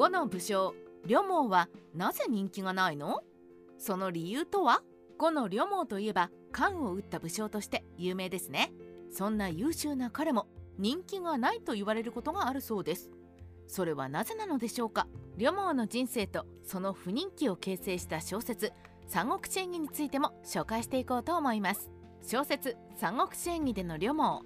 [0.00, 0.74] 呉の武将
[1.06, 3.20] 呂蒙はなぜ人気がないの？
[3.76, 4.80] その理由とは？
[5.18, 8.72] 呉の呂蒙といえば関を打った武将として有名ですね。
[9.12, 10.46] そんな優秀な彼も
[10.78, 13.10] 人気がないと言われることがあるそうです。
[13.66, 15.06] それはなぜなのでしょうか？
[15.36, 18.72] 呂蒙の人生とその不人気を形成した小説
[19.06, 21.90] 三国志演義についても紹介していこうと思います。
[22.22, 24.44] 小説三国志演義での呂蒙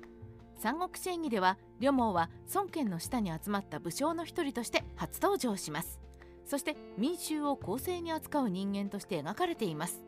[0.59, 6.01] 三国志演義では呂蒙は孫権の下に集まった武将の一人として初登場します。
[6.47, 10.03] そして民衆を公正に扱う人間として描かれています。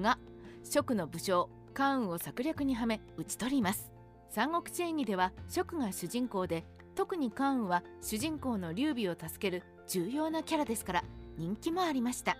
[0.00, 0.18] が
[0.62, 3.90] 蜀の武将関羽を策略にはめ討ち取ります。
[4.30, 6.64] 三国志演義では蜀が主人公で
[6.94, 11.04] 特に関羽は主人公の劉備を助ける重要なキャラですから
[11.36, 12.36] 人気もありました。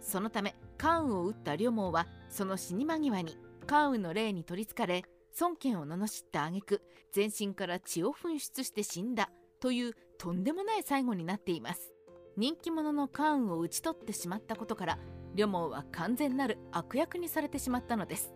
[0.00, 5.04] そのため関羽を討った呂蒙はその死に間際に関羽の霊に取りつかれ
[5.38, 9.30] 孫権を罵った挙句全身から血を噴出して死んだ
[9.60, 11.92] というとんでもない最後になっています。
[12.36, 14.98] 人気者の関羽を討ち取ってしまったことから
[15.34, 18.32] 呂蒙は完全なる悪役にされてしまったのです。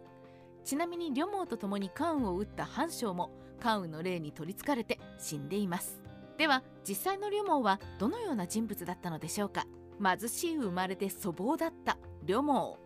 [0.65, 3.31] ちなみに呂蒙と共に関羽を撃った半将も
[3.61, 6.01] 関羽の霊に取りつかれて死んでいます。
[6.37, 9.67] では実際の呂蒙はどのような人物だったのでしょうか。
[10.03, 12.79] 貧しい生まれで粗暴だった呂蒙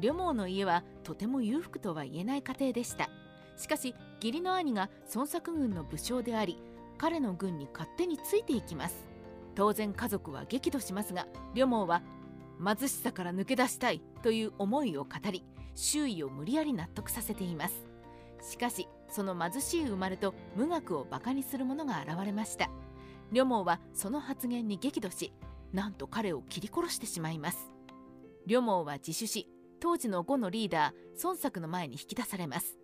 [0.00, 3.08] 呂蒙の家はとても裕福とは言えない家庭でした。
[3.58, 6.58] しかし義理の兄が孫作軍の武将であり
[6.96, 9.06] 彼の軍に勝手についていきます。
[9.54, 12.02] 当然家族は激怒しますが呂蒙は
[12.64, 17.84] 貧しさから抜け出したいという思いを語り周囲を無理やり納得させています。
[18.40, 22.70] しかしその貧しい生まれと無学をバカにする者が現れました。
[23.32, 25.32] 呂蒙はその発言に激怒し
[25.72, 27.72] なんと彼を切り殺してしまいます。
[28.46, 29.48] 呂蒙は自首し
[29.80, 32.77] 当時の呉のリーダー孫作の前に引き出されます。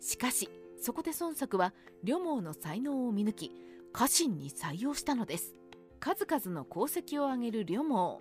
[0.00, 0.48] しかし
[0.80, 3.52] そこで孫作は呂蒙の才能を見抜き
[3.92, 5.54] 家臣に採用したのです。
[6.00, 8.20] 数々の功績を挙げる呂蒙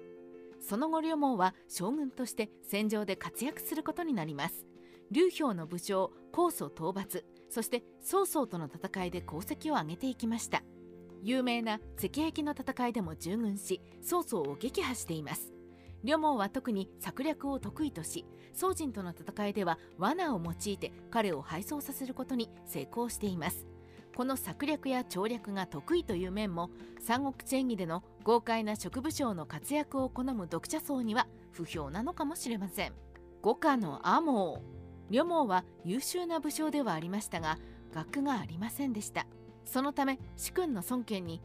[0.59, 4.66] その後呂蒙は将軍として戦場で活躍することになります。
[5.11, 10.64] 劉氷の武将高祖討伐そして曹操との戦いで功績を挙げていきました。
[11.23, 15.56] 有名な赤壁の戦いでも従軍し曹操を撃破しています。
[16.03, 23.67] 呂蒙は特に策略を得意とし宋人との戦いでは罠を用いて彼を敗走させることに成功しています。
[24.15, 32.93] この策略や調略が得意という面も三国志演義での豪快な職武将の活躍を好む読者層には不評なのかもしれません。
[33.43, 34.59] 五家の阿毛
[35.11, 37.59] 呂蒙は優秀な武将ではありましたが
[37.93, 39.27] 学がありませんでした。
[39.65, 41.41] そのため主君の孫権に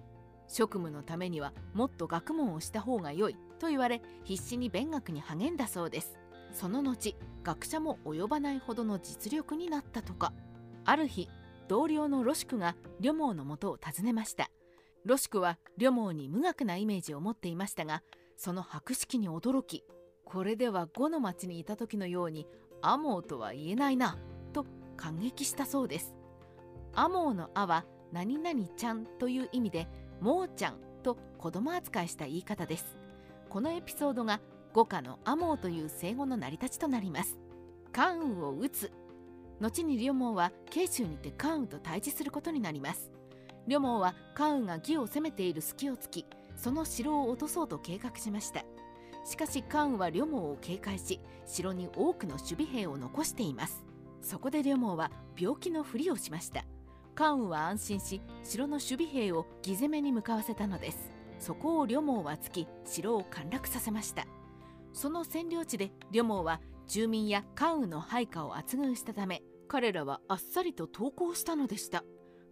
[0.49, 3.37] 職務のためにはもっと学問をした方が良い。
[3.63, 6.19] と言われ必死に勉学に励んだそうです。
[6.53, 10.33] その後学者も及ばないほどの実力になったとか。
[10.85, 11.29] ある日
[11.69, 14.51] 同僚のロシクが呂蒙のもとを訪ねました。
[15.05, 18.03] ロシクは呂蒙に無学なイメージを持っていましたが
[18.37, 19.85] その博識に驚き
[20.25, 22.47] これでは呉の町にいた時のように
[22.83, 24.19] アモーとは言えないな
[24.53, 26.17] と感激したそうです。
[26.95, 29.89] アモーの「あ」は何々ちゃんという意味で
[30.21, 33.02] モーちゃんと子供扱いした言い方です。
[33.53, 34.41] このエピソードが
[34.73, 37.37] 五家のアモーという生語の成り立ちとなります。
[37.93, 38.91] 関羽を討つ。
[39.61, 43.13] 後に両毛は慶州にて関羽と対峙することになります。
[43.69, 46.27] 両毛は関羽が義を攻めている隙を突き
[46.57, 48.65] その城を落とそうと計画しました。
[49.27, 53.85] しかし関羽は両毛を警戒し城に多くの守備兵を残しています。
[54.23, 56.65] そこで両毛は病気のふりをしました。
[57.15, 61.12] 関羽は安心し城の守備兵を義攻めに向かわせたのです。
[61.43, 64.27] そこを両毛は突き城を陥落させました。
[64.93, 72.05] その占領地で両毛は住民や関羽の配下を厚遇したため彼らはあっさりと投降したのでした。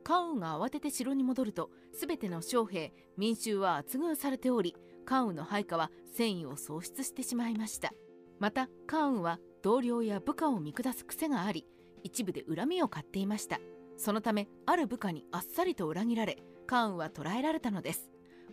[0.03, 1.71] 関羽が慌てて城に戻ると
[2.01, 4.75] 全ての将兵民衆は厚遇されており
[5.07, 7.93] 関羽の配下は戦意を喪失してしまいました。
[8.41, 11.65] また関羽は同僚や部下を見下す癖があり
[12.03, 13.61] 一部で恨みを買っていました。
[13.97, 18.11] そのためある部下にあっさりと裏切られ関羽は捕らえられたのです。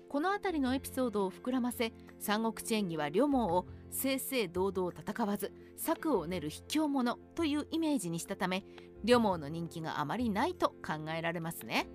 [0.10, 8.64] この辺りのエピソードを膨らませ三国志演義は両毛を正々堂々戦わず策を練る卑怯者というイメージにしたため
[9.04, 11.88] 両毛の人気があまりないと考えられますね。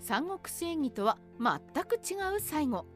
[0.00, 2.86] 三国志演義とは全く違う最後。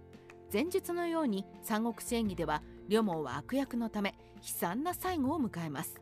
[0.52, 6.00] 前述のように三国志演義では両毛は悪役のため悲惨な最後を迎えます。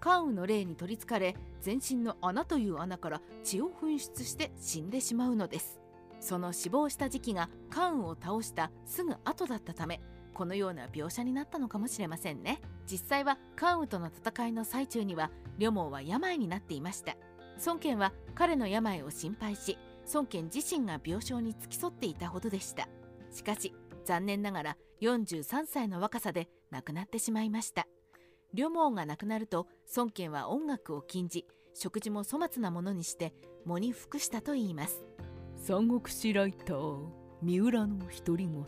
[0.00, 5.80] 関羽の霊に取りつかれ全身の穴という穴から血を噴出して死んでしまうのです。
[6.20, 10.00] その死亡した時期が関羽を倒したすぐ後だったため
[10.34, 12.60] このような描写になったのかもしれませんね。
[12.86, 17.16] 実際は関羽との戦いの最中には呂蒙は病になっていました。
[17.66, 19.76] 孫権は彼の病を心配し
[20.14, 22.88] 孫権自身が病床に付き添っていたほどでした。
[23.32, 23.74] しかし
[24.04, 27.88] 残念ながら43歳の若さで亡くなってしまいました。
[28.54, 29.66] 両毛が亡くなると
[29.96, 33.34] 孫権は音楽を禁じ食事も粗末なものにして
[33.66, 35.02] 喪に服したといいます。
[35.58, 36.98] 三国志ライター
[37.42, 38.64] 三浦の独り言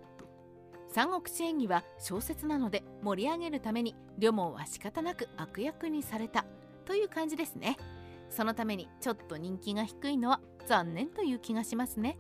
[0.93, 6.45] 三国志演義は小説なので盛り上げるために両門は仕方なく悪役にされた
[6.85, 7.77] という感じですね
[8.29, 12.17] そのためにちょっと人気が低いのは残念という気がしますね。